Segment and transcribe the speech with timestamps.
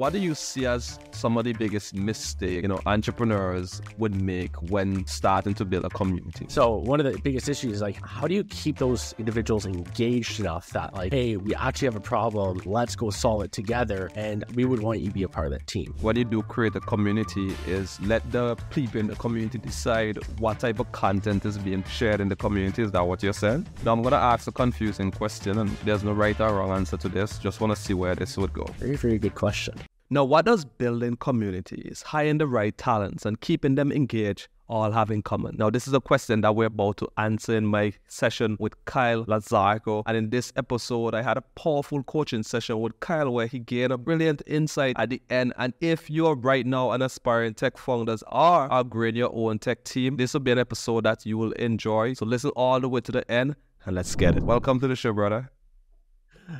[0.00, 4.56] what do you see as some of the biggest mistakes, you know, entrepreneurs would make
[4.70, 6.46] when starting to build a community?
[6.48, 10.40] So one of the biggest issues is like, how do you keep those individuals engaged
[10.40, 14.42] enough that like, hey, we actually have a problem, let's go solve it together, and
[14.54, 15.94] we would want you to be a part of that team.
[16.00, 20.60] What you do create a community is let the people in the community decide what
[20.60, 22.82] type of content is being shared in the community.
[22.82, 23.66] Is that what you're saying?
[23.84, 27.08] Now I'm gonna ask a confusing question, and there's no right or wrong answer to
[27.10, 27.38] this.
[27.38, 28.64] Just want to see where this would go.
[28.78, 29.74] Very, very good question.
[30.12, 35.08] Now, what does building communities, hiring the right talents, and keeping them engaged all have
[35.08, 35.54] in common?
[35.56, 39.24] Now, this is a question that we're about to answer in my session with Kyle
[39.26, 40.02] Lozurko.
[40.06, 43.92] And in this episode, I had a powerful coaching session with Kyle where he gained
[43.92, 45.52] a brilliant insight at the end.
[45.58, 49.84] And if you're right now an aspiring tech founders or are growing your own tech
[49.84, 52.14] team, this will be an episode that you will enjoy.
[52.14, 53.54] So listen all the way to the end
[53.86, 54.42] and let's get it.
[54.42, 55.52] Welcome to the show, brother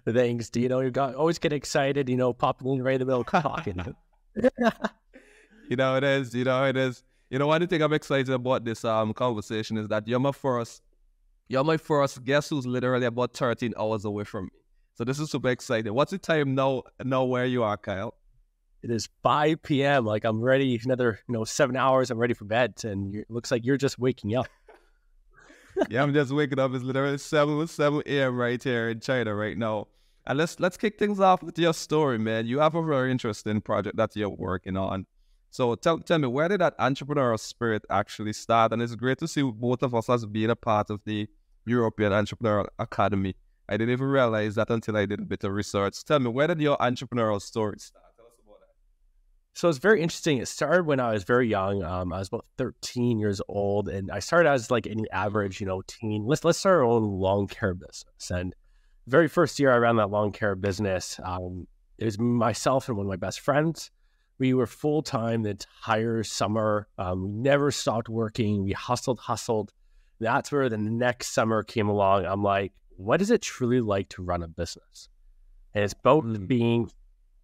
[0.07, 0.51] things.
[0.51, 3.07] Do you know you got always get excited, you know, popping in right in the
[3.07, 3.95] middle of talking.
[5.69, 7.03] you know it is, you know it is.
[7.31, 10.83] You know, one thing I'm excited about this um conversation is that you're my first
[11.49, 14.51] you're my first guest who's literally about 13 hours away from me.
[14.95, 15.93] So this is super exciting.
[15.95, 18.15] What's the time now now where you are, Kyle?
[18.83, 20.07] It is 5 p.m.
[20.07, 22.11] Like I'm ready another, you know, seven hours.
[22.11, 22.75] I'm ready for bed.
[22.85, 24.47] And it looks like you're just waking up
[25.89, 26.75] yeah, I'm just waking up.
[26.75, 28.37] It's literally seven seven a.m.
[28.37, 29.89] right here in China right now.
[30.27, 32.47] And let's let's kick things off with your story, man.
[32.47, 35.07] You have a very interesting project that you're working on.
[35.51, 38.73] So tell tell me, where did that entrepreneurial spirit actually start?
[38.73, 41.29] And it's great to see both of us as being a part of the
[41.67, 43.35] European Entrepreneurial Academy.
[43.69, 46.05] I didn't even realize that until I did a bit of research.
[46.05, 48.10] Tell me, where did your entrepreneurial story start?
[49.55, 50.39] So it's very interesting.
[50.39, 51.83] It started when I was very young.
[51.83, 55.67] Um, I was about 13 years old, and I started as like any average, you
[55.67, 56.25] know, teen.
[56.25, 58.31] Let's let's start our own lawn care business.
[58.31, 58.55] And
[59.07, 61.67] very first year I ran that lawn care business, um,
[62.01, 63.91] it was myself and one of my best friends.
[64.39, 66.89] We were full time the entire summer.
[66.97, 68.65] Um, we never stopped working.
[68.65, 69.73] We hustled, hustled.
[70.19, 72.25] That's where the next summer came along.
[72.25, 75.11] I'm like, what is it truly like to run a business?
[75.75, 76.47] And it's about mm.
[76.47, 76.91] being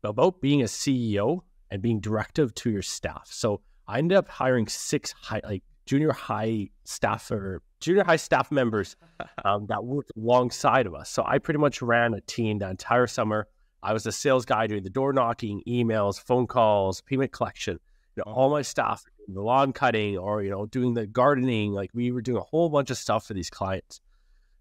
[0.03, 3.29] about being a CEO and being directive to your staff.
[3.31, 8.51] So I ended up hiring six high, like junior high staff or junior high staff
[8.51, 8.97] members
[9.45, 11.11] um, that worked alongside of us.
[11.11, 13.47] So I pretty much ran a team that entire summer.
[13.83, 17.79] I was the sales guy doing the door knocking, emails, phone calls, payment collection.
[18.17, 21.73] You know, all my staff, the lawn cutting, or you know, doing the gardening.
[21.73, 24.01] Like we were doing a whole bunch of stuff for these clients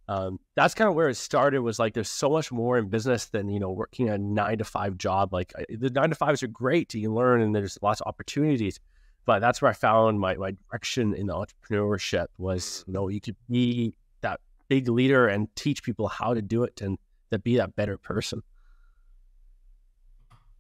[0.08, 3.26] um, that's kind of where it started was like there's so much more in business
[3.26, 6.48] than you know working a nine to five job like the nine to fives are
[6.48, 8.80] great you learn and there's lots of opportunities
[9.26, 13.36] but that's where i found my, my direction in entrepreneurship was you know you could
[13.50, 16.98] be that big leader and teach people how to do it and
[17.32, 18.42] to be that better person.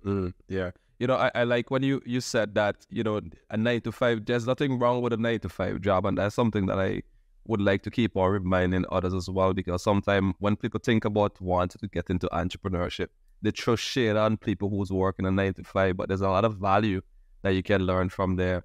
[0.06, 0.72] Mm, yeah.
[1.00, 3.20] You know I, I like when you you said that you know
[3.50, 6.34] a nine to five there's nothing wrong with a nine to five job and that's
[6.34, 7.02] something that i
[7.48, 11.40] would like to keep on reminding others as well because sometimes when people think about
[11.40, 13.08] wanting to get into entrepreneurship,
[13.42, 16.46] they throw shade on people who's working a nine to five, but there's a lot
[16.46, 17.02] of value
[17.44, 18.64] that you can learn from there.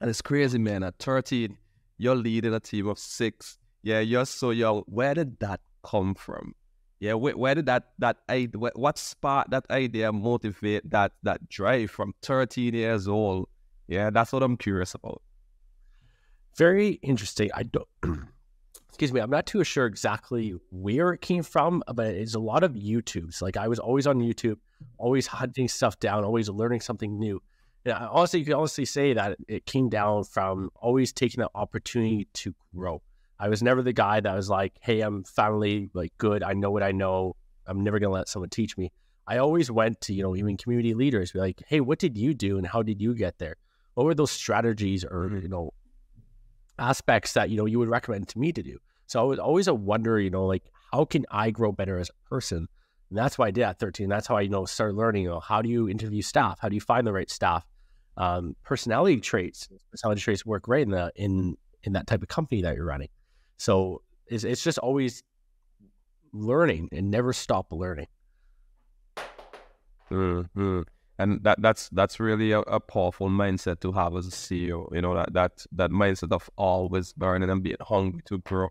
[0.00, 0.82] And it's crazy, man.
[0.82, 1.56] At 13,
[1.98, 3.58] you're leading a team of six.
[3.82, 4.82] Yeah, you're so young.
[4.86, 6.54] Where did that come from?
[7.00, 11.90] Yeah, where, where did that that idea, what sparked that idea, motivate that that drive
[11.90, 13.48] from 13 years old?
[13.88, 15.20] Yeah, that's what I'm curious about
[16.56, 17.50] very interesting.
[17.54, 17.88] I don't,
[18.88, 22.62] excuse me, I'm not too sure exactly where it came from, but it's a lot
[22.62, 23.42] of YouTubes.
[23.42, 24.58] Like I was always on YouTube,
[24.98, 27.42] always hunting stuff down, always learning something new.
[27.84, 32.28] And honestly, you can honestly say that it came down from always taking the opportunity
[32.34, 33.02] to grow.
[33.38, 36.42] I was never the guy that was like, "Hey, I'm finally like good.
[36.42, 37.36] I know what I know.
[37.66, 38.92] I'm never gonna let someone teach me."
[39.26, 42.32] I always went to you know even community leaders, be like, "Hey, what did you
[42.32, 43.56] do, and how did you get there?
[43.94, 45.40] What were those strategies, or mm-hmm.
[45.40, 45.72] you know,
[46.78, 48.78] aspects that you know you would recommend to me to do.
[49.06, 50.62] So I was always a wonder, you know, like
[50.92, 52.68] how can I grow better as a person?
[53.10, 54.08] And that's why I did at 13.
[54.08, 55.24] That's how I you know started learning.
[55.24, 56.58] You know, how do you interview staff?
[56.60, 57.66] How do you find the right staff?
[58.16, 62.62] Um, personality traits, personality traits work great in the in in that type of company
[62.62, 63.08] that you're running.
[63.56, 65.22] So it's, it's just always
[66.32, 68.08] learning and never stop learning.
[70.10, 70.82] Mm-hmm
[71.18, 74.92] and that that's that's really a, a, powerful mindset to have as a CEO.
[74.94, 78.68] You know that that that mindset of always burning and being hungry to grow.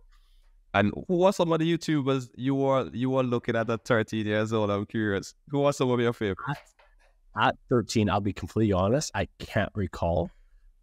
[0.74, 4.26] And who are some of the YouTubers you were you were looking at at 13
[4.26, 4.72] years old?
[4.72, 5.36] I'm curious.
[5.50, 6.42] Who are some of your favorites?
[6.50, 10.30] At, at 13, I'll be completely honest, I can't recall,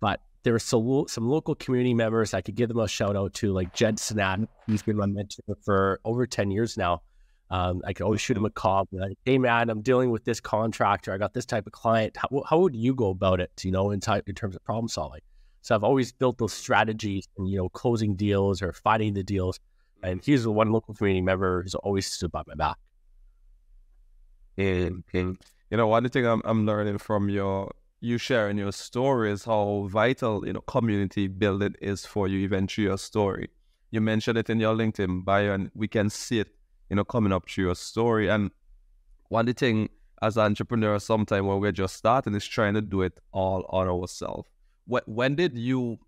[0.01, 3.35] but there were some, some local community members I could give them a shout out
[3.35, 4.49] to, like Jed Sinat.
[4.67, 7.03] who's been my mentor for over 10 years now.
[7.51, 10.41] Um, I could always shoot him a call, like, "Hey, man, I'm dealing with this
[10.41, 11.13] contractor.
[11.13, 12.17] I got this type of client.
[12.17, 13.51] How, how would you go about it?
[13.65, 15.21] You know, in, type, in terms of problem solving."
[15.63, 19.59] So I've always built those strategies and you know closing deals or finding the deals.
[20.03, 22.79] And he's the one local community member who's always stood by my back.
[24.57, 25.37] And, and
[25.71, 29.87] you know, one thing I'm I'm learning from your you sharing your story is how
[29.91, 33.49] vital you know community building is for you even through your story.
[33.91, 36.49] You mentioned it in your LinkedIn bio, and we can see it
[36.91, 38.29] you know, coming up through your story.
[38.29, 38.51] And
[39.29, 39.89] one the thing
[40.21, 44.49] as entrepreneurs, sometimes when we're just starting is trying to do it all on ourselves.
[44.87, 45.99] When, when did you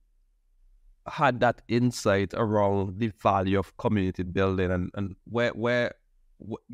[1.06, 5.94] had that insight around the value of community building and, and where where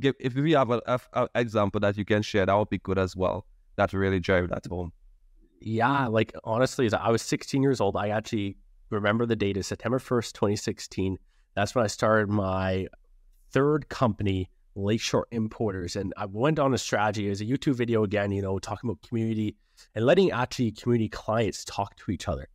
[0.03, 3.47] if we have an example that you can share that would be good as well
[3.77, 4.93] that really drive that home
[5.61, 8.57] yeah like honestly i was 16 years old i actually
[8.91, 11.19] remember the date is september 1st 2016
[11.55, 12.87] that's when i started my
[13.53, 15.97] third company, Lakeshore Importers.
[15.97, 19.03] And I went on a strategy as a YouTube video again, you know, talking about
[19.03, 19.57] community
[19.95, 22.49] and letting actually community clients talk to each other.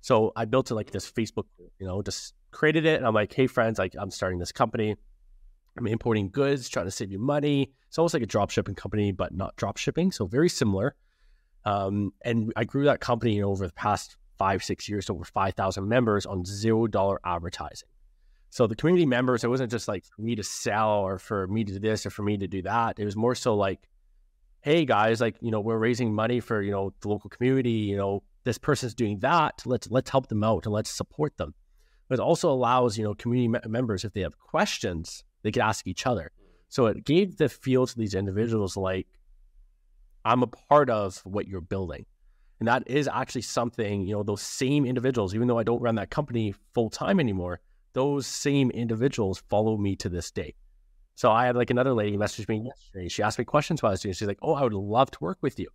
[0.00, 2.96] So I built it like this Facebook group, you know, just created it.
[2.96, 4.96] And I'm like, hey, friends, like I'm starting this company.
[5.78, 7.72] I'm importing goods, trying to save you money.
[7.88, 10.10] It's almost like a drop shipping company, but not drop shipping.
[10.10, 10.94] So very similar.
[11.64, 15.12] Um, and I grew that company you know, over the past five, six years to
[15.12, 17.88] over 5,000 members on zero dollar advertising.
[18.56, 21.62] So the community members, it wasn't just like for me to sell or for me
[21.62, 22.98] to do this or for me to do that.
[22.98, 23.86] It was more so like,
[24.62, 27.98] hey guys, like, you know, we're raising money for, you know, the local community, you
[27.98, 29.62] know, this person's doing that.
[29.66, 31.52] Let's let's help them out and let's support them.
[32.08, 35.60] But it also allows, you know, community me- members, if they have questions, they could
[35.60, 36.30] ask each other.
[36.70, 39.06] So it gave the feel to these individuals like,
[40.24, 42.06] I'm a part of what you're building.
[42.60, 45.96] And that is actually something, you know, those same individuals, even though I don't run
[45.96, 47.60] that company full time anymore,
[47.96, 50.54] those same individuals follow me to this day.
[51.14, 53.08] So I had like another lady message me yesterday.
[53.08, 54.12] She asked me questions while I was doing.
[54.12, 55.68] She's like, "Oh, I would love to work with you."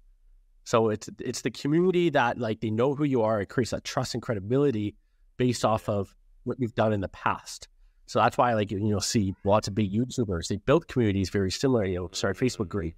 [0.64, 3.42] So it's it's the community that like they know who you are.
[3.42, 4.96] It creates that trust and credibility
[5.38, 7.68] based off of what you've done in the past.
[8.06, 10.48] So that's why like you know see lots of big YouTubers.
[10.48, 11.86] They built communities very similar.
[11.86, 12.94] You know, start Facebook group,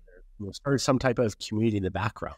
[0.52, 2.36] start some type of community in the background.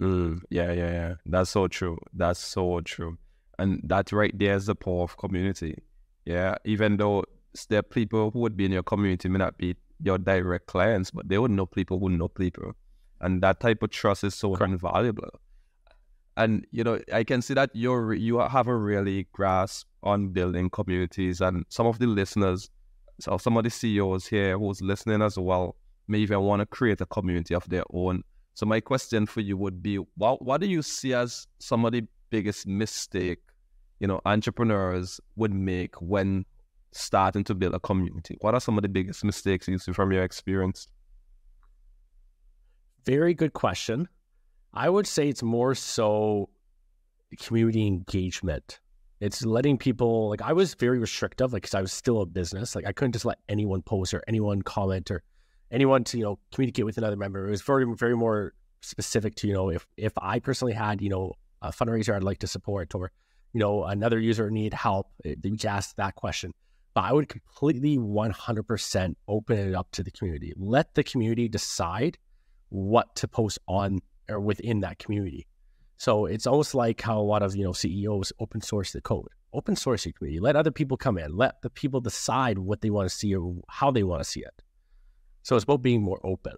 [0.00, 1.14] Mm, yeah, yeah, yeah.
[1.24, 1.98] That's so true.
[2.12, 3.18] That's so true.
[3.58, 5.82] And that right there is the power of community.
[6.24, 6.56] Yeah.
[6.64, 7.24] Even though
[7.68, 11.10] there are people who would be in your community may not be your direct clients,
[11.10, 12.72] but they would know people who know people.
[13.20, 14.72] And that type of trust is so Correct.
[14.72, 15.30] invaluable.
[16.36, 20.68] And you know, I can see that you're you have a really grasp on building
[20.68, 22.68] communities, and some of the listeners,
[23.20, 25.76] so some of the CEOs here who's listening as well,
[26.08, 28.22] may even want to create a community of their own.
[28.52, 31.92] So my question for you would be, what what do you see as some of
[31.92, 33.38] the biggest mistake
[34.00, 36.44] you know entrepreneurs would make when
[36.92, 38.36] starting to build a community?
[38.40, 40.88] What are some of the biggest mistakes you see from your experience?
[43.04, 44.08] Very good question.
[44.74, 46.50] I would say it's more so
[47.38, 48.80] community engagement.
[49.20, 52.74] It's letting people like I was very restrictive, like because I was still a business.
[52.74, 55.22] Like I couldn't just let anyone post or anyone comment or
[55.70, 57.46] anyone to you know communicate with another member.
[57.46, 58.52] It was very very more
[58.82, 61.32] specific to you know if if I personally had you know
[61.62, 63.12] a fundraiser I'd like to support or
[63.56, 66.52] you know, another user need help, eh, you just ask that question.
[66.92, 70.52] But I would completely 100% open it up to the community.
[70.56, 72.18] Let the community decide
[72.68, 75.46] what to post on or within that community.
[75.96, 79.28] So it's almost like how a lot of you know CEOs open source the code.
[79.54, 80.40] Open source your community.
[80.40, 81.34] Let other people come in.
[81.34, 84.40] Let the people decide what they want to see or how they want to see
[84.40, 84.62] it.
[85.44, 86.56] So it's about being more open.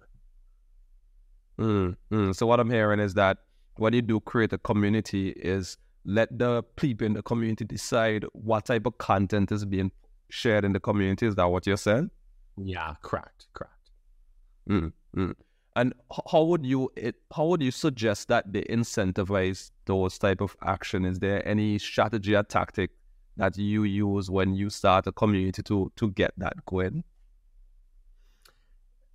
[1.61, 2.35] Mm, mm.
[2.35, 3.39] So what I'm hearing is that
[3.79, 8.67] when you do create a community, is let the people in the community decide what
[8.67, 9.91] type of content is being
[10.31, 11.27] shared in the community.
[11.27, 12.11] Is that what you're saying?
[12.57, 13.91] Yeah, correct, correct.
[14.69, 15.35] Mm, mm.
[15.77, 15.95] And
[16.33, 21.05] how would you it, how would you suggest that they incentivize those type of action?
[21.05, 22.91] Is there any strategy or tactic
[23.37, 27.05] that you use when you start a community to to get that going?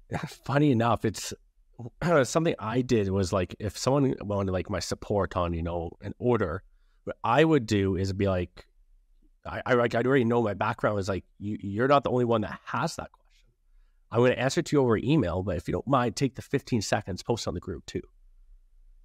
[0.28, 1.34] Funny enough, it's
[2.24, 6.14] something I did was like if someone wanted like my support on you know an
[6.20, 6.64] order,
[7.04, 8.66] what I would do is be like,
[9.46, 12.26] I, I like I already know my background is like you you're not the only
[12.26, 13.24] one that has that question.
[14.12, 16.44] I'm going to answer to you over email, but if you don't mind, take the
[16.44, 18.04] 15 seconds, post on the group too.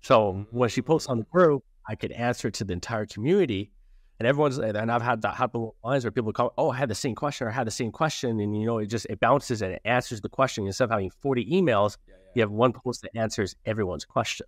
[0.02, 3.72] So when she posts on the group, I could answer to the entire community,
[4.18, 6.94] and everyone's and I've had that happen lines where people come, oh, I had the
[6.94, 9.62] same question or I had the same question, and you know it just it bounces
[9.62, 11.96] and it answers the question instead of having 40 emails.
[12.06, 12.14] Yeah.
[12.35, 14.47] You have one post that answers everyone's question.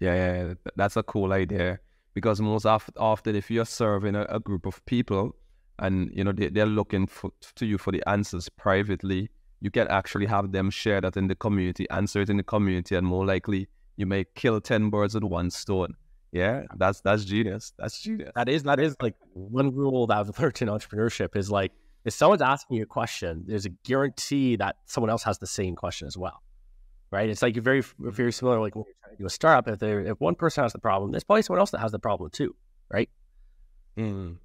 [0.00, 1.78] Yeah, yeah, that's a cool idea
[2.12, 5.36] because most often, if you're serving a, a, group of people
[5.78, 9.88] and you know they, they're looking for, to you for the answers privately, you can
[9.88, 13.24] actually have them share that in the community, answer it in the community, and more
[13.24, 15.94] likely you may kill ten birds with one stone.
[16.32, 17.72] Yeah, that's that's genius.
[17.78, 18.32] That's genius.
[18.34, 21.72] That is that is like one rule that I've learned in entrepreneurship is like
[22.06, 25.74] if someone's asking you a question, there's a guarantee that someone else has the same
[25.74, 26.40] question as well.
[27.10, 27.28] Right?
[27.28, 29.68] It's like you're very very similar like when you're trying to do a startup.
[29.68, 31.98] If there if one person has the problem, there's probably someone else that has the
[31.98, 32.54] problem too.
[32.88, 33.10] Right?
[33.96, 34.36] Mm.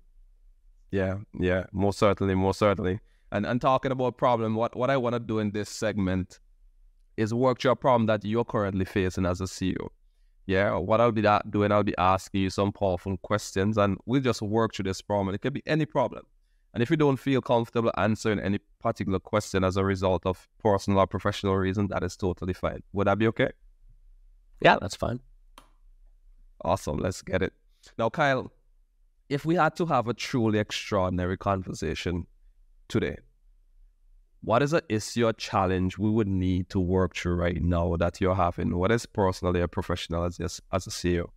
[0.89, 2.99] Yeah, yeah, most certainly, most certainly.
[3.31, 6.39] And and talking about problem, what what I want to do in this segment
[7.17, 9.89] is work your problem that you're currently facing as a CEO.
[10.47, 14.41] Yeah, what I'll be doing, I'll be asking you some powerful questions, and we'll just
[14.41, 15.33] work through this problem.
[15.35, 16.23] It could be any problem.
[16.73, 20.99] And if you don't feel comfortable answering any particular question as a result of personal
[20.99, 22.81] or professional reason, that is totally fine.
[22.93, 23.49] Would that be okay?
[24.61, 25.19] Yeah, that's fine.
[26.63, 26.97] Awesome.
[26.97, 27.53] Let's get it.
[27.97, 28.51] Now, Kyle,
[29.27, 32.27] if we had to have a truly extraordinary conversation
[32.87, 33.17] today,
[34.43, 38.21] what is an issue or challenge we would need to work through right now that
[38.21, 38.77] you're having?
[38.77, 41.29] What is personally or professional as, as a CEO?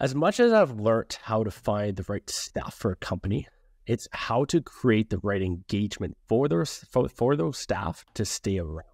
[0.00, 3.48] As much as I've learned how to find the right staff for a company,
[3.86, 8.58] it's how to create the right engagement for those for, for those staff to stay
[8.58, 8.84] around.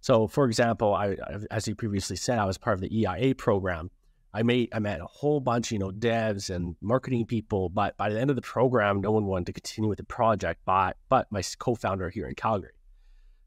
[0.00, 1.16] So, for example, I,
[1.50, 3.90] as you previously said, I was part of the EIA program,
[4.32, 8.10] I made I met a whole bunch, you know, devs and marketing people, but by
[8.10, 10.60] the end of the program, no one wanted to continue with the project.
[10.64, 12.72] But but my co-founder here in Calgary.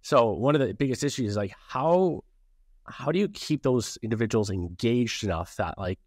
[0.02, 2.24] So one of the biggest issues is like how
[2.86, 6.00] how do you keep those individuals engaged enough that like,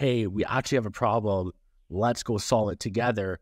[0.00, 1.52] hey, we actually have a problem,
[1.90, 3.38] let's go solve it together,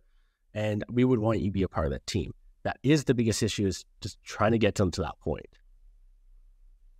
[0.54, 2.34] and we would want you to be a part of that team.
[2.64, 5.46] That is the biggest issue is just trying to get them to that point.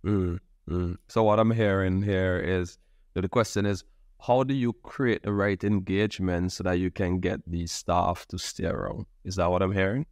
[0.05, 0.39] Mm,
[0.69, 0.95] mm.
[1.09, 2.77] So what I'm hearing here is
[3.15, 3.83] the question is,
[4.21, 8.37] how do you create the right engagement so that you can get the staff to
[8.37, 9.07] stay around?
[9.25, 10.05] Is that what I'm hearing?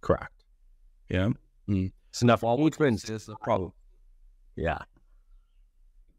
[0.00, 0.42] Correct.
[1.08, 1.28] Yeah.
[1.68, 1.92] Mm.
[2.10, 3.72] It's enough engagement is the problem.
[4.56, 4.78] Yeah.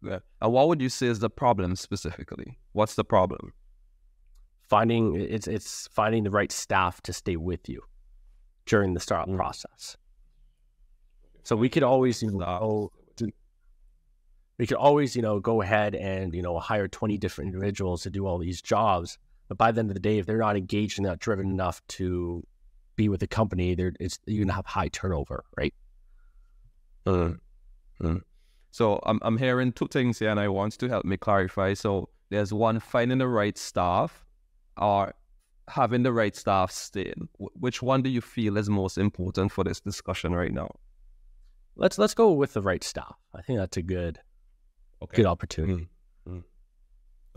[0.05, 0.19] Yeah.
[0.41, 2.57] And what would you say is the problem specifically?
[2.73, 3.53] What's the problem?
[4.61, 7.81] Finding it's it's finding the right staff to stay with you
[8.65, 9.35] during the startup mm.
[9.35, 9.97] process.
[11.43, 12.91] So we could always you know,
[14.57, 18.09] we could always, you know, go ahead and, you know, hire 20 different individuals to
[18.09, 19.17] do all these jobs.
[19.47, 21.81] But by the end of the day, if they're not engaged and not driven enough
[21.89, 22.45] to
[22.95, 25.73] be with the company, they're, it's, you're going to have high turnover, right?
[27.05, 27.31] Uh,
[28.03, 28.15] uh.
[28.75, 31.75] So I'm, I'm hearing two things here and I want to help me clarify.
[31.75, 34.25] So there's one, finding the right staff
[34.75, 35.13] or
[35.69, 37.29] having the right staff staying.
[37.37, 40.67] Which one do you feel is most important for this discussion right now?
[41.77, 43.15] Let's let's go with the right staff.
[43.33, 44.19] I think that's a good
[45.01, 45.21] okay.
[45.21, 45.87] good opportunity.
[46.27, 46.39] Mm-hmm.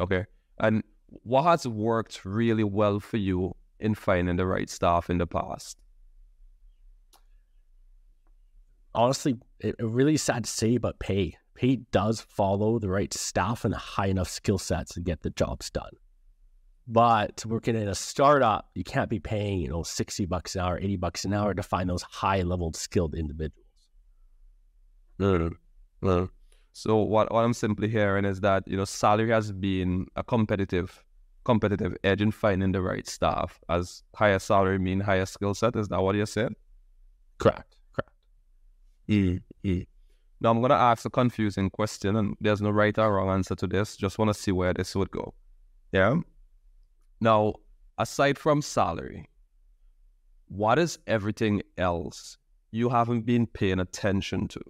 [0.01, 0.27] Okay.
[0.59, 0.83] And
[1.23, 5.79] what has worked really well for you in finding the right staff in the past?
[8.99, 11.37] Honestly, it, really sad to say, but pay.
[11.55, 15.71] Pay does follow the right staff and high enough skill sets to get the jobs
[15.71, 15.93] done.
[16.89, 20.81] But working in a startup, you can't be paying, you know, 60 bucks an hour,
[20.81, 23.65] 80 bucks an hour to find those high level skilled individuals.
[25.21, 25.51] No,
[26.03, 26.31] no.
[26.73, 31.05] So what, what I'm simply hearing is that you know salary has been a competitive
[31.45, 33.61] competitive edge in finding the right staff.
[33.69, 35.77] As higher salary mean higher skill set.
[35.77, 36.57] Is that what you're saying?
[37.39, 37.78] Correct.
[39.09, 39.43] Correct.
[39.65, 39.81] Mm-hmm.
[40.41, 43.67] Now I'm gonna ask a confusing question, and there's no right or wrong answer to
[43.67, 43.97] this.
[43.97, 45.35] Just want to see where this would go.
[45.93, 46.17] Yeah.
[47.21, 47.55] Now,
[47.99, 49.29] aside from salary,
[50.47, 52.39] what is everything else
[52.71, 54.61] you haven't been paying attention to?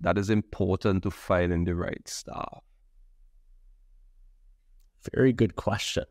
[0.00, 2.62] that is important to finding the right staff?
[5.14, 6.04] Very good question.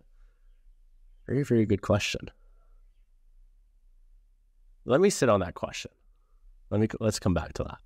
[1.28, 2.30] Very, very good question.
[4.86, 5.92] Let me sit on that question.
[6.70, 7.78] Let me let's come back to that.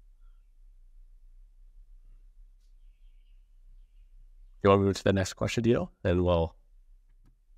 [4.64, 5.92] You want to move to the next question, Dino?
[6.04, 6.56] And we'll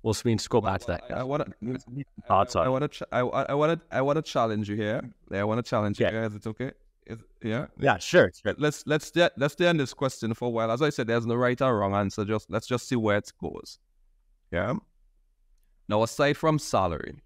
[0.02, 1.04] we'll we scroll back to that.
[1.10, 1.78] I, I want to.
[2.26, 3.06] Thoughts I, I want to.
[3.12, 3.96] I, I want to.
[3.96, 5.02] I want to challenge you here.
[5.32, 6.06] I want to challenge you.
[6.06, 6.26] Yeah.
[6.26, 6.72] Is it okay?
[7.06, 7.66] Is, yeah.
[7.78, 7.98] Yeah.
[7.98, 8.30] Sure.
[8.34, 8.54] sure.
[8.58, 10.70] Let's let's let's stay on this question for a while.
[10.70, 12.24] As I said, there's no right or wrong answer.
[12.24, 13.78] Just let's just see where it goes.
[14.50, 14.74] Yeah.
[15.88, 17.20] Now, aside from salary,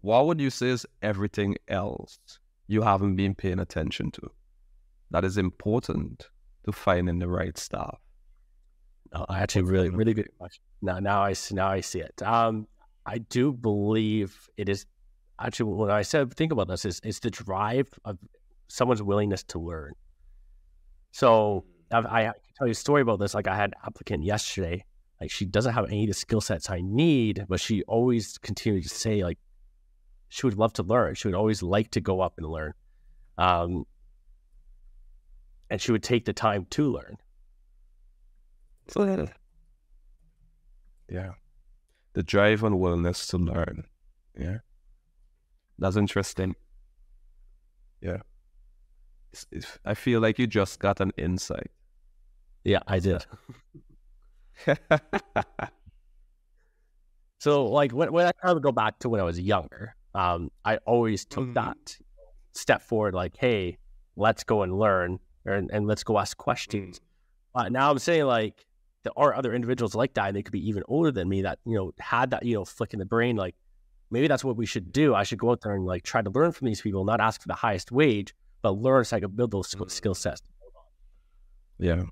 [0.00, 2.18] what would you say is everything else
[2.66, 4.30] you haven't been paying attention to
[5.10, 6.28] that is important
[6.64, 7.98] to finding the right staff?
[9.12, 10.62] I actually really really good question.
[10.82, 12.22] Now now I now I see it.
[12.22, 12.68] Um,
[13.04, 14.86] I do believe it is
[15.40, 18.18] actually when I said think about this is it's the drive of
[18.68, 19.94] someone's willingness to learn.
[21.10, 23.34] So I've, I can tell you a story about this.
[23.34, 24.84] Like I had an applicant yesterday,
[25.20, 28.84] like she doesn't have any of the skill sets I need, but she always continued
[28.84, 29.38] to say like
[30.30, 31.14] she would love to learn.
[31.16, 32.72] She would always like to go up and learn.
[33.36, 33.84] Um,
[35.68, 37.16] and she would take the time to learn.
[38.88, 39.26] So yeah,
[41.08, 41.32] yeah,
[42.12, 43.84] the drive and willingness to learn.
[44.38, 44.58] Yeah,
[45.78, 46.54] that's interesting.
[48.00, 48.18] Yeah,
[49.32, 51.70] it's, it's, I feel like you just got an insight.
[52.64, 53.26] Yeah, I did.
[57.38, 60.50] so, like when when I kind of go back to when I was younger, um,
[60.64, 61.54] I always took mm-hmm.
[61.54, 61.98] that
[62.52, 63.14] step forward.
[63.14, 63.78] Like, hey,
[64.16, 66.98] let's go and learn, and, and let's go ask questions.
[66.98, 67.66] Mm-hmm.
[67.66, 68.64] Uh, now I'm saying like
[69.02, 71.58] there are other individuals like that, and they could be even older than me that
[71.64, 73.36] you know had that you know flick in the brain.
[73.36, 73.54] Like
[74.10, 75.14] maybe that's what we should do.
[75.14, 77.40] I should go out there and like try to learn from these people, not ask
[77.40, 79.88] for the highest wage, but learn so I can build those mm-hmm.
[79.88, 80.42] skill sets.
[81.78, 82.02] Yeah.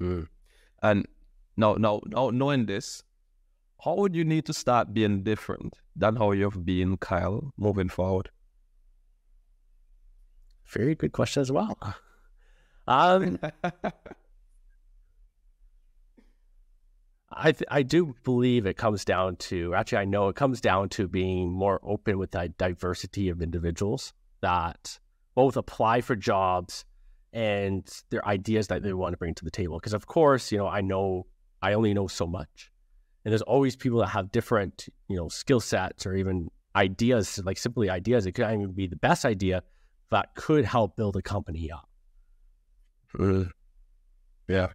[0.00, 0.26] Mm.
[0.82, 1.06] And
[1.56, 3.04] now, now, now, knowing this,
[3.82, 8.30] how would you need to start being different than how you've been, Kyle, moving forward?
[10.66, 11.78] Very good question as well.
[12.86, 13.38] Um,
[17.36, 20.88] I th- I do believe it comes down to actually I know it comes down
[20.90, 24.98] to being more open with that diversity of individuals that
[25.34, 26.84] both apply for jobs
[27.32, 29.78] and their ideas that they want to bring to the table.
[29.78, 31.26] Because of course, you know, I know
[31.60, 32.70] I only know so much,
[33.24, 37.58] and there's always people that have different you know skill sets or even ideas, like
[37.58, 38.26] simply ideas.
[38.26, 39.62] It could even be the best idea
[40.10, 41.88] that could help build a company up.
[43.18, 43.44] Uh,
[44.48, 44.68] yeah.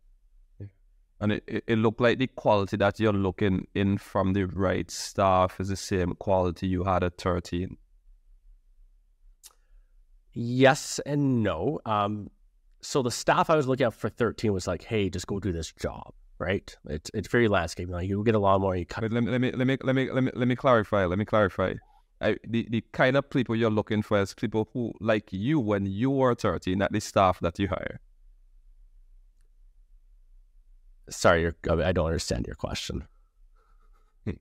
[1.21, 4.89] And it, it, it looked like the quality that you're looking in from the right
[4.89, 7.75] staff is the same quality you had at 13
[10.33, 11.79] yes and no.
[11.85, 12.29] Um,
[12.81, 15.51] so the staff i was looking at for 13 was like hey just go do
[15.51, 19.03] this job right it's, it's very landscaping like you get a lot more you cut
[19.12, 21.25] let me let me let me let me let me, let me clarify let me
[21.25, 21.74] clarify
[22.22, 25.86] I, the, the kind of people you're looking for is people who like you when
[25.86, 28.02] you were 30, not the staff that you hire
[31.10, 33.08] Sorry, I don't understand your question.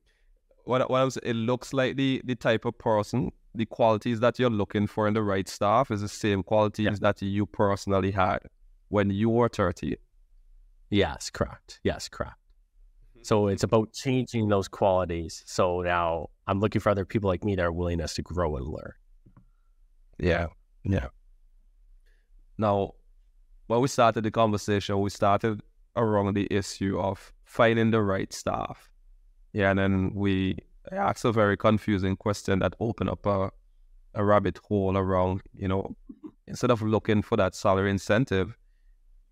[0.64, 1.16] What, what else?
[1.22, 5.14] It looks like the, the type of person, the qualities that you're looking for in
[5.14, 6.96] the right staff is the same qualities yeah.
[7.00, 8.40] that you personally had
[8.88, 9.96] when you were 30.
[10.90, 11.80] Yes, correct.
[11.82, 12.36] Yes, correct.
[13.10, 13.24] Mm-hmm.
[13.24, 15.42] So it's about changing those qualities.
[15.46, 18.66] So now I'm looking for other people like me that are willingness to grow and
[18.66, 18.92] learn.
[20.18, 20.46] Yeah.
[20.84, 21.08] Yeah.
[22.56, 22.94] Now,
[23.66, 25.60] when we started the conversation, we started
[25.94, 28.88] around the issue of finding the right staff.
[29.52, 30.58] Yeah, and then we
[30.90, 33.50] asked a very confusing question that opened up a,
[34.14, 35.96] a rabbit hole around, you know,
[36.46, 38.56] instead of looking for that salary incentive,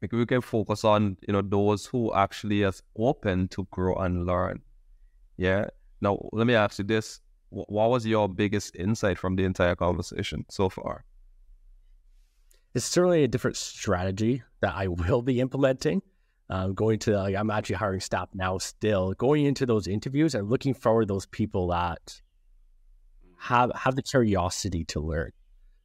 [0.00, 4.26] maybe we can focus on, you know, those who actually is open to grow and
[4.26, 4.60] learn.
[5.36, 5.66] Yeah.
[6.00, 7.20] Now, let me ask you this.
[7.50, 11.04] What was your biggest insight from the entire conversation so far?
[12.74, 16.02] It's certainly a different strategy that I will be implementing
[16.48, 20.48] um, going to like I'm actually hiring staff now still going into those interviews and
[20.48, 22.20] looking forward those people that
[23.38, 25.32] have have the curiosity to learn.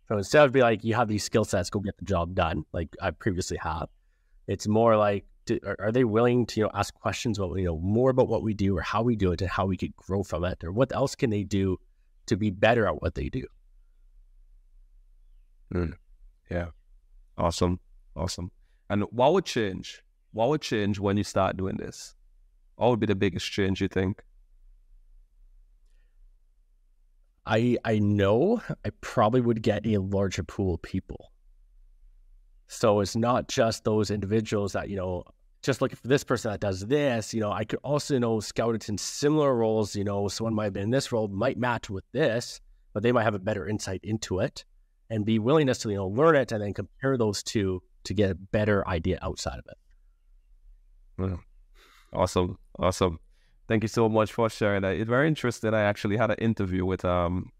[0.07, 2.65] So instead of be like you have these skill sets, go get the job done,
[2.73, 3.89] like I previously have.
[4.51, 7.65] It's more like do, are, are, they willing to you know ask questions about you
[7.65, 9.95] know more about what we do or how we do it and how we could
[9.95, 11.79] grow from it or what else can they do
[12.25, 13.45] to be better at what they do.
[15.73, 15.93] Mm.
[16.49, 16.67] Yeah,
[17.37, 17.79] awesome,
[18.15, 18.51] awesome.
[18.89, 22.13] And what would change what would change when you start doing this?
[22.75, 24.21] What would be the biggest change you think?
[27.45, 31.30] I I know I probably would get a larger pool of people.
[32.71, 35.25] So it's not just those individuals that, you know,
[35.61, 38.75] just looking for this person that does this, you know, I could also know scout
[38.75, 41.89] it in similar roles, you know, someone might have been in this role, might match
[41.89, 42.61] with this,
[42.93, 44.63] but they might have a better insight into it
[45.09, 48.31] and be willingness to, you know, learn it and then compare those two to get
[48.31, 49.77] a better idea outside of it.
[52.13, 53.19] Awesome, awesome.
[53.67, 54.95] Thank you so much for sharing that.
[54.95, 55.73] It's very interesting.
[55.73, 57.51] I actually had an interview with um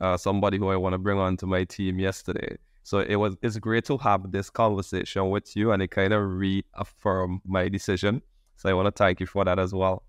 [0.00, 2.56] uh, somebody who I want to bring on to my team yesterday.
[2.88, 6.22] So it was it's great to have this conversation with you, and it kind of
[6.26, 8.22] reaffirmed my decision.
[8.56, 10.04] So I want to thank you for that as well.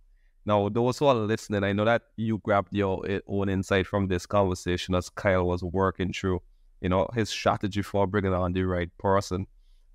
[0.45, 4.07] Now, those who are listening, I know that you grabbed your eh, own insight from
[4.07, 6.39] this conversation as Kyle was working through,
[6.79, 9.45] you know, his strategy for bringing on the right person.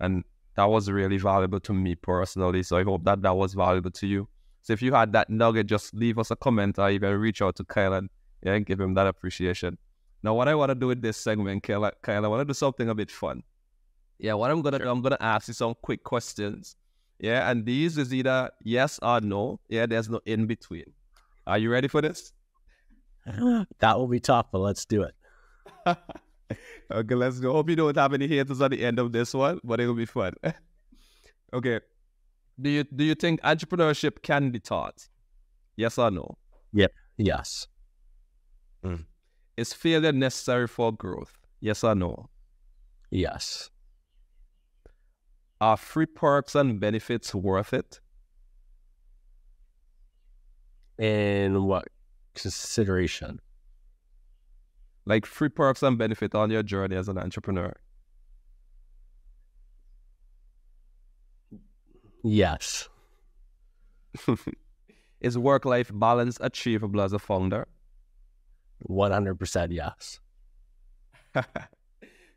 [0.01, 0.23] And
[0.57, 2.63] that was really valuable to me personally.
[2.65, 4.29] So I hope that that was valuable to you.
[4.61, 7.57] So if you had that nugget, just leave us a comment or even reach out
[7.57, 8.11] to Kyle and
[8.43, 9.79] yeah, give him that appreciation.
[10.25, 12.55] Now, what I want to do with this segment, Kyle, Kyle I want to do
[12.55, 13.43] something a bit fun.
[14.19, 14.87] Yeah, what I'm gonna sure.
[14.87, 16.77] do, I'm gonna ask you some quick questions,
[17.19, 19.61] Yeah, and these is either yes or no.
[19.69, 20.87] Yeah, there's no in between.
[21.47, 22.33] Are you ready for this?
[23.27, 25.15] that will be tough, but let's do it.
[26.91, 27.53] okay, let's go.
[27.53, 30.07] Hope you don't have any haters at the end of this one, but it'll be
[30.07, 30.33] fun.
[31.53, 31.81] okay.
[32.59, 35.07] Do you do you think entrepreneurship can be taught?
[35.77, 36.39] Yes or no?
[36.73, 36.93] Yep.
[37.19, 37.67] Yes.
[38.83, 39.05] Mm.
[39.57, 41.39] Is failure necessary for growth?
[41.61, 42.29] Yes or no?
[43.11, 43.71] Yes.
[45.61, 48.01] Are free perks and benefits worth it?
[50.99, 51.89] In what
[52.35, 53.41] consideration?
[55.07, 57.73] Like free perks and benefit on your journey as an entrepreneur.
[62.25, 62.89] Yes.
[65.21, 67.67] Is work life balance achievable as a founder?
[68.89, 70.21] 100% yes.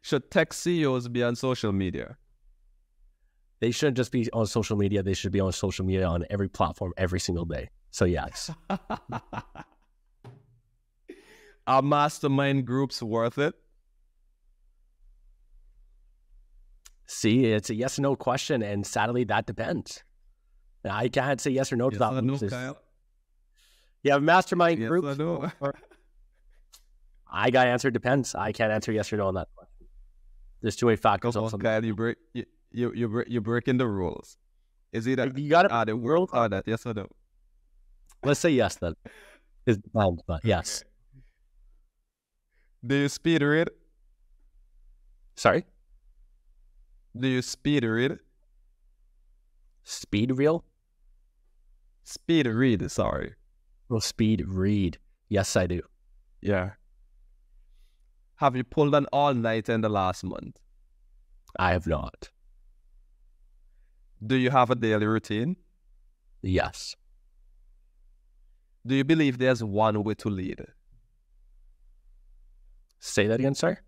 [0.01, 2.17] Should tech CEOs be on social media?
[3.59, 5.01] They shouldn't just be on social media.
[5.01, 7.69] They should be on social media on every platform every single day.
[7.91, 8.51] So, yes.
[11.67, 13.55] Are mastermind groups worth it?
[17.07, 18.61] See, it's a yes or no question.
[18.61, 20.03] And sadly, that depends.
[20.85, 22.23] I can't say yes or no to yes that.
[22.23, 22.77] No, Kyle.
[24.03, 25.17] You have mastermind yes groups.
[25.17, 25.49] No.
[27.31, 28.35] I got answered depends.
[28.35, 29.87] I can't answer yes or no on that question.
[30.61, 31.35] There's two way factors.
[31.35, 34.37] Come on, Kyle, you break you you you break, you're breaking the rules.
[34.91, 36.67] Is it a, you got ah, the world or that?
[36.67, 37.07] Yes or no?
[38.23, 38.95] Let's say yes then.
[39.65, 40.81] Is depends, but yes.
[40.81, 40.91] Okay.
[42.85, 43.69] Do you speed read?
[45.35, 45.65] Sorry.
[47.15, 48.19] Do you speed read?
[49.83, 50.63] Speed reel?
[52.03, 53.33] Speed read, sorry.
[53.89, 54.97] Well, speed read.
[55.29, 55.81] Yes, I do.
[56.41, 56.71] Yeah.
[58.37, 60.59] Have you pulled an all night in the last month?
[61.57, 62.29] I have not.
[64.25, 65.57] Do you have a daily routine?
[66.41, 66.95] Yes.
[68.85, 70.63] Do you believe there's one way to lead?
[72.99, 73.79] Say that again, sir.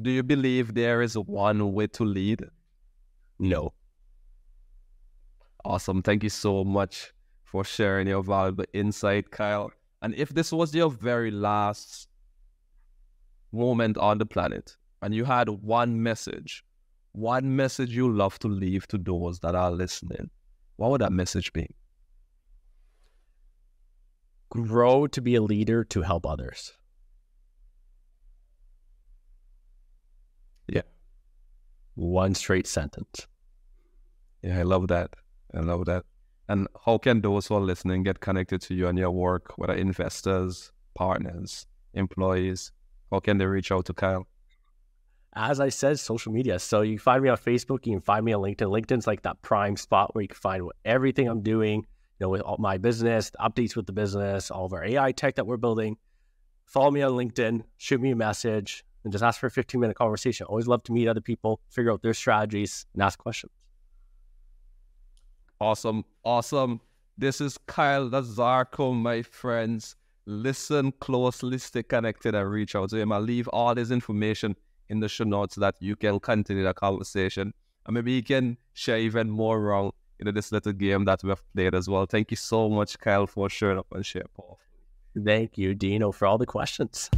[0.00, 2.44] Do you believe there is one way to lead?
[3.38, 3.74] No.
[5.64, 6.02] Awesome.
[6.02, 7.12] Thank you so much
[7.44, 9.70] for sharing your valuable insight, Kyle.
[10.02, 12.08] And if this was your very last
[13.54, 16.64] moment on the planet and you had one message,
[17.12, 20.30] one message you love to leave to those that are listening,
[20.76, 21.68] what would that message be?
[24.50, 26.72] Grow to be a leader to help others.
[30.68, 30.82] Yeah.
[31.94, 33.26] One straight sentence.
[34.42, 35.14] Yeah, I love that.
[35.54, 36.04] I love that.
[36.48, 39.72] And how can those who are listening get connected to you and your work, whether
[39.74, 42.72] investors, partners, employees?
[43.10, 44.26] How can they reach out to Kyle?
[45.34, 46.58] As I said, social media.
[46.58, 47.86] So you can find me on Facebook.
[47.86, 48.68] You can find me on LinkedIn.
[48.68, 51.86] LinkedIn's like that prime spot where you can find everything I'm doing, you
[52.20, 55.46] know, with all my business, updates with the business, all of our AI tech that
[55.46, 55.96] we're building.
[56.66, 59.96] Follow me on LinkedIn, shoot me a message, and just ask for a 15 minute
[59.96, 60.46] conversation.
[60.46, 63.52] Always love to meet other people, figure out their strategies, and ask questions.
[65.60, 66.04] Awesome.
[66.24, 66.80] Awesome.
[67.16, 69.96] This is Kyle Lozurko, my friends.
[70.26, 73.12] Listen closely, stay connected, and reach out to him.
[73.12, 74.56] I'll leave all this information
[74.88, 77.52] in the show notes so that you can continue the conversation.
[77.84, 81.28] And maybe you can share even more around you know, this little game that we
[81.28, 82.06] have played as well.
[82.06, 84.28] Thank you so much, Kyle, for showing up and sharing.
[84.34, 84.58] Paul.
[85.24, 87.10] Thank you, Dino, for all the questions.